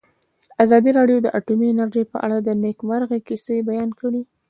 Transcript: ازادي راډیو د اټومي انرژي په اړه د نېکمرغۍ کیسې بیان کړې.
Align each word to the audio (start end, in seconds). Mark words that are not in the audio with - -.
ازادي 0.63 0.91
راډیو 0.99 1.17
د 1.21 1.27
اټومي 1.37 1.67
انرژي 1.71 2.03
په 2.13 2.17
اړه 2.25 2.37
د 2.41 2.49
نېکمرغۍ 2.63 3.19
کیسې 3.27 3.55
بیان 3.69 3.89
کړې. 3.99 4.21